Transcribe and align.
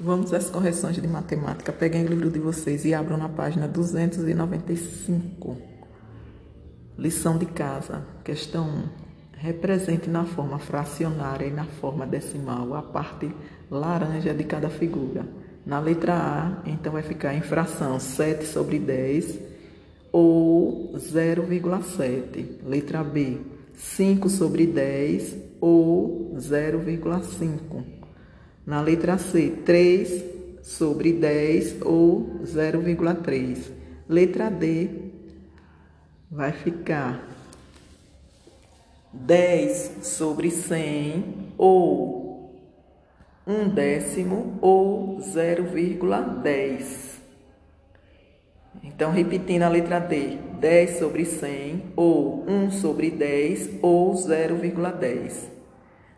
Vamos 0.00 0.32
às 0.32 0.48
correções 0.48 0.94
de 0.94 1.08
matemática. 1.08 1.72
Peguem 1.72 2.04
o 2.04 2.08
livro 2.08 2.30
de 2.30 2.38
vocês 2.38 2.84
e 2.84 2.94
abram 2.94 3.16
na 3.16 3.28
página 3.28 3.66
295. 3.66 5.56
Lição 6.96 7.36
de 7.36 7.46
casa, 7.46 8.06
questão 8.22 8.64
1. 8.68 8.84
Represente 9.38 10.08
na 10.08 10.24
forma 10.24 10.60
fracionária 10.60 11.46
e 11.46 11.50
na 11.50 11.64
forma 11.64 12.06
decimal 12.06 12.74
a 12.74 12.82
parte 12.82 13.28
laranja 13.68 14.32
de 14.32 14.44
cada 14.44 14.70
figura. 14.70 15.26
Na 15.66 15.80
letra 15.80 16.14
A, 16.14 16.62
então 16.64 16.92
vai 16.92 17.02
ficar 17.02 17.34
em 17.34 17.40
fração 17.40 17.98
7 17.98 18.46
sobre 18.46 18.78
10 18.78 19.36
ou 20.12 20.92
0,7. 20.94 22.64
Letra 22.64 23.02
B, 23.02 23.38
5 23.74 24.28
sobre 24.28 24.64
10 24.64 25.36
ou 25.60 26.36
0,5. 26.36 27.98
Na 28.68 28.82
letra 28.82 29.16
C, 29.16 29.62
3 29.64 30.62
sobre 30.62 31.14
10 31.14 31.80
ou 31.86 32.42
0,3. 32.44 33.72
Letra 34.06 34.50
D 34.50 34.90
vai 36.30 36.52
ficar 36.52 37.26
10 39.10 40.00
sobre 40.02 40.50
100 40.50 41.54
ou 41.56 42.52
1 43.46 43.70
décimo 43.70 44.58
ou 44.60 45.16
0,10. 45.16 47.20
Então, 48.84 49.12
repetindo 49.12 49.62
a 49.62 49.70
letra 49.70 49.98
D, 49.98 50.36
10 50.60 50.98
sobre 50.98 51.24
100 51.24 51.84
ou 51.96 52.44
1 52.46 52.70
sobre 52.72 53.10
10 53.10 53.78
ou 53.80 54.12
0,10. 54.12 55.48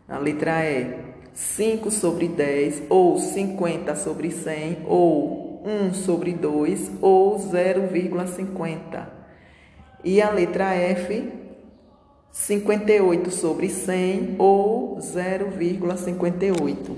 Na 0.05 0.19
letra 0.19 0.65
E, 0.65 1.10
5 1.33 1.89
sobre 1.91 2.27
10, 2.27 2.83
ou 2.89 3.17
50 3.17 3.95
sobre 3.95 4.31
100, 4.31 4.79
ou 4.85 5.61
1 5.65 5.93
sobre 5.93 6.33
2, 6.33 6.91
ou 7.01 7.37
0,50. 7.37 9.07
E 10.03 10.21
a 10.21 10.29
letra 10.31 10.73
F, 10.73 11.31
58 12.31 13.31
sobre 13.31 13.69
100, 13.69 14.35
ou 14.37 14.97
0,58. 14.97 16.95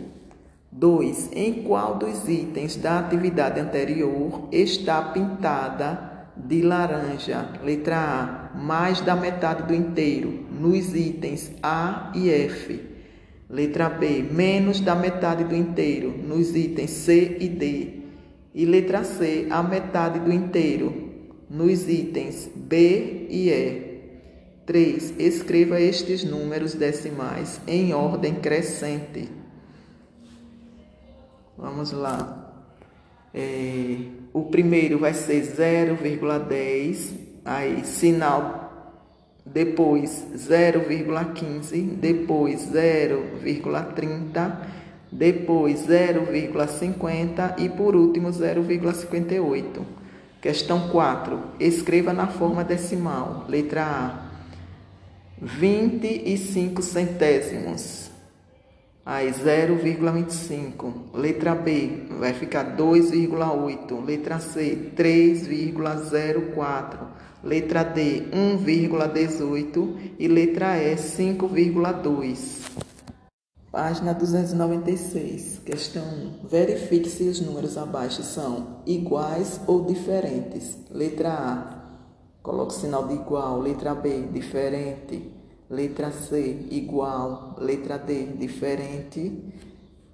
2. 0.72 1.30
Em 1.34 1.64
qual 1.64 1.96
dos 1.96 2.28
itens 2.28 2.76
da 2.76 3.00
atividade 3.00 3.60
anterior 3.60 4.48
está 4.52 5.02
pintada 5.02 6.28
de 6.36 6.64
laranja? 6.64 7.48
Letra 7.64 7.98
A, 7.98 8.50
mais 8.58 9.00
da 9.02 9.16
metade 9.16 9.64
do 9.64 9.74
inteiro, 9.74 10.46
nos 10.52 10.96
itens 10.96 11.52
A 11.62 12.12
e 12.16 12.32
F. 12.32 12.93
Letra 13.54 13.88
B, 13.88 14.24
menos 14.24 14.80
da 14.80 14.96
metade 14.96 15.44
do 15.44 15.56
inteiro, 15.56 16.10
nos 16.10 16.56
itens 16.56 16.90
C 16.90 17.38
e 17.40 17.48
D. 17.48 18.00
E 18.52 18.66
letra 18.66 19.04
C, 19.04 19.46
a 19.52 19.62
metade 19.62 20.20
do 20.20 20.34
inteiro, 20.34 21.12
nos 21.48 21.88
itens 21.88 22.50
B 22.56 23.28
e 23.30 23.52
E. 23.52 23.94
3. 24.66 25.20
Escreva 25.20 25.80
estes 25.80 26.24
números 26.24 26.74
decimais 26.74 27.62
em 27.68 27.94
ordem 27.94 28.34
crescente. 28.34 29.30
Vamos 31.56 31.92
lá. 31.92 32.66
É, 33.32 33.98
o 34.34 34.46
primeiro 34.46 34.98
vai 34.98 35.14
ser 35.14 35.44
0,10, 35.44 37.12
aí 37.46 37.86
sinal 37.86 38.63
depois 39.46 40.26
0,15, 40.36 41.82
depois 41.98 42.70
0,30, 42.72 44.58
depois 45.12 45.86
0,50 45.88 47.60
e 47.60 47.70
por 47.70 47.96
último 47.96 48.30
0,58. 48.30 49.82
Questão 50.42 50.90
4. 50.90 51.40
Escreva 51.60 52.14
na 52.14 52.28
forma 52.28 52.64
decimal. 52.64 53.46
Letra 53.48 53.84
A. 53.84 54.24
25 55.42 56.82
centésimos. 56.82 58.13
Aí 59.06 59.32
0,25. 59.32 61.14
Letra 61.14 61.56
B. 61.56 62.08
Vai 62.20 62.34
ficar 62.34 62.78
2,8. 62.78 64.06
Letra 64.06 64.40
C. 64.40 64.92
3,04 64.96 67.24
letra 67.44 67.84
D 67.84 68.30
1,18 68.32 70.16
e 70.18 70.28
letra 70.28 70.78
E 70.78 70.96
5,2. 70.96 72.72
Página 73.70 74.14
296, 74.14 75.60
questão 75.66 76.04
1. 76.44 76.48
Verifique 76.48 77.10
se 77.10 77.24
os 77.24 77.42
números 77.42 77.78
abaixo 77.78 78.24
são 78.24 78.78
iguais 78.86 79.60
ou 79.68 79.84
diferentes. 79.84 80.78
Letra 80.92 81.34
A, 81.34 81.84
coloque 82.44 82.76
sinal 82.76 83.08
de 83.08 83.16
igual. 83.16 83.60
Letra 83.60 83.96
B, 83.96 84.28
diferente. 84.32 85.43
Letra 85.70 86.12
C, 86.12 86.68
igual. 86.70 87.56
Letra 87.60 87.98
D, 87.98 88.26
diferente. 88.38 89.44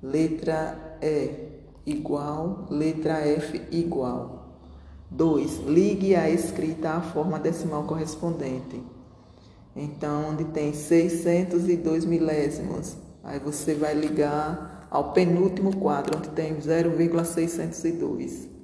Letra 0.02 0.98
E, 1.02 1.50
igual. 1.86 2.68
Letra 2.70 3.20
F, 3.28 3.62
igual. 3.72 4.40
2. 5.12 5.68
Ligue 5.68 6.16
a 6.16 6.30
escrita 6.30 6.92
à 6.92 7.02
forma 7.02 7.40
decimal 7.40 7.84
correspondente. 7.84 8.82
Então, 9.76 10.32
onde 10.32 10.46
tem 10.46 10.74
602 10.74 12.06
milésimos, 12.06 12.96
aí 13.24 13.40
você 13.40 13.74
vai 13.74 13.94
ligar 13.94 14.88
ao 14.92 15.14
penúltimo 15.14 15.76
quadro, 15.78 16.18
onde 16.18 16.30
tem 16.30 16.60
0,602. 16.60 18.59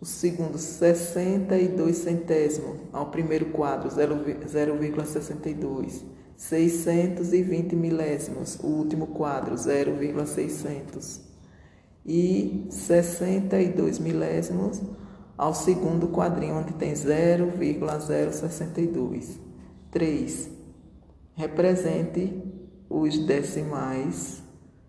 O 0.00 0.04
segundo, 0.04 0.58
62 0.58 1.96
centésimos, 1.96 2.76
ao 2.92 3.06
primeiro 3.06 3.46
quadro, 3.46 3.88
0,62. 3.88 6.04
620 6.36 7.74
milésimos, 7.74 8.58
o 8.62 8.66
último 8.66 9.06
quadro, 9.06 9.56
0,600. 9.56 11.22
E 12.04 12.66
62 12.68 13.98
milésimos, 13.98 14.82
ao 15.36 15.52
segundo 15.54 16.08
quadrinho, 16.08 16.56
onde 16.56 16.74
tem 16.74 16.94
0,062. 16.94 19.40
3. 19.90 20.50
Represente 21.34 22.42
os 22.88 23.18
decimais 23.18 24.40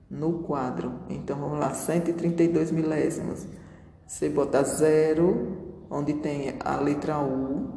no 0.09 0.39
quadro. 0.39 1.01
Então, 1.09 1.37
vamos 1.39 1.59
lá, 1.59 1.73
132 1.73 2.71
milésimos. 2.71 3.45
Você 4.07 4.29
bota 4.29 4.63
0, 4.63 5.85
onde 5.91 6.13
tem 6.13 6.55
a 6.61 6.77
letra 6.77 7.19
U. 7.19 7.67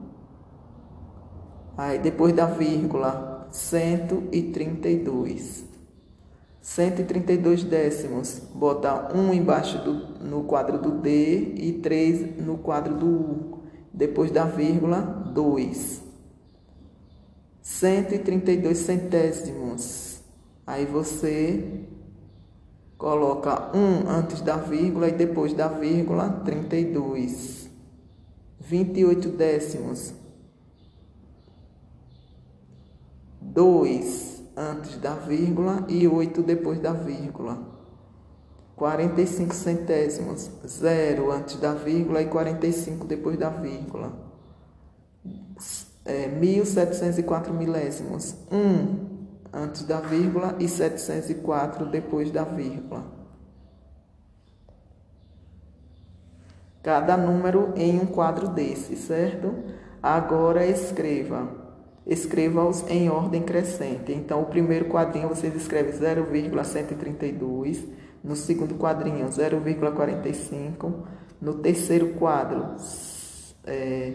Aí, 1.76 1.98
depois 1.98 2.32
da 2.32 2.46
vírgula, 2.46 3.48
132. 3.50 5.64
132 6.60 7.64
décimos, 7.64 8.40
bota 8.54 9.12
1 9.12 9.34
embaixo 9.34 9.82
do, 9.82 10.24
no 10.24 10.44
quadro 10.44 10.78
do 10.78 10.92
D 10.92 11.54
e 11.56 11.80
3 11.82 12.36
no 12.44 12.58
quadro 12.58 12.94
do 12.94 13.06
U. 13.06 13.58
Depois 13.92 14.30
da 14.30 14.44
vírgula, 14.44 15.00
2. 15.34 16.00
132 17.60 18.78
centésimos. 18.78 20.20
Aí 20.64 20.86
você 20.86 21.88
coloca 23.00 23.70
1 23.74 24.10
antes 24.10 24.42
da 24.42 24.56
vírgula 24.56 25.08
e 25.08 25.12
depois 25.12 25.54
da 25.54 25.68
vírgula, 25.68 26.28
32. 26.44 27.70
28 28.60 29.28
décimos. 29.30 30.12
2 33.40 34.44
antes 34.54 34.98
da 34.98 35.14
vírgula 35.14 35.86
e 35.88 36.06
8 36.06 36.42
depois 36.42 36.78
da 36.78 36.92
vírgula. 36.92 37.58
45 38.76 39.54
centésimos, 39.54 40.50
0 40.66 41.32
antes 41.32 41.56
da 41.56 41.72
vírgula 41.72 42.20
e 42.20 42.26
45 42.26 43.06
depois 43.06 43.38
da 43.38 43.48
vírgula. 43.48 44.12
É, 46.04 46.28
1704 46.28 47.52
milésimos, 47.52 48.34
1 48.52 49.19
antes 49.52 49.84
da 49.84 50.00
vírgula 50.00 50.56
e 50.58 50.68
704 50.68 51.86
depois 51.86 52.30
da 52.30 52.44
vírgula. 52.44 53.04
Cada 56.82 57.16
número 57.16 57.72
em 57.76 58.00
um 58.00 58.06
quadro 58.06 58.48
desse, 58.48 58.96
certo? 58.96 59.54
Agora 60.02 60.64
escreva 60.64 61.60
escreva-os 62.06 62.84
em 62.88 63.08
ordem 63.08 63.42
crescente. 63.42 64.12
Então, 64.12 64.42
o 64.42 64.46
primeiro 64.46 64.86
quadrinho 64.86 65.28
vocês 65.28 65.54
escrevem 65.54 65.92
0,132, 65.92 67.84
no 68.22 68.34
segundo 68.34 68.74
quadrinho 68.74 69.26
0,45, 69.26 70.92
no 71.40 71.54
terceiro 71.54 72.14
quadro 72.14 72.74
é, 73.64 74.14